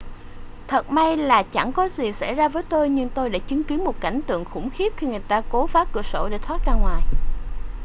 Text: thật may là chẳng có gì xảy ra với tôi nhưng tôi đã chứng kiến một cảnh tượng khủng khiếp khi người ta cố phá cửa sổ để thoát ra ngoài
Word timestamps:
thật 0.67 0.89
may 0.91 1.17
là 1.17 1.43
chẳng 1.43 1.71
có 1.73 1.89
gì 1.89 2.13
xảy 2.13 2.33
ra 2.33 2.49
với 2.49 2.63
tôi 2.69 2.89
nhưng 2.89 3.09
tôi 3.09 3.29
đã 3.29 3.39
chứng 3.39 3.63
kiến 3.63 3.83
một 3.83 3.95
cảnh 4.01 4.21
tượng 4.27 4.45
khủng 4.45 4.69
khiếp 4.69 4.93
khi 4.97 5.07
người 5.07 5.19
ta 5.27 5.41
cố 5.49 5.67
phá 5.67 5.85
cửa 5.93 6.01
sổ 6.01 6.27
để 6.31 6.37
thoát 6.37 6.61
ra 6.65 6.73
ngoài 6.73 7.01